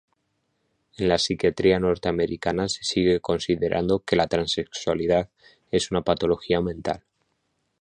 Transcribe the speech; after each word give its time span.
En 0.97 1.07
la 1.09 1.19
psiquiatría 1.19 1.79
norteamericana 1.79 2.67
se 2.67 2.83
sigue 2.83 3.19
considerando 3.21 3.99
que 3.99 4.15
la 4.15 4.25
transexualidad 4.25 5.29
es 5.69 5.91
una 5.91 6.01
patología 6.03 6.59
mental. 6.59 7.03